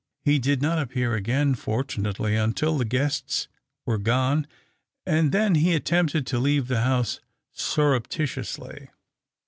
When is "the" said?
2.75-2.85, 6.69-6.81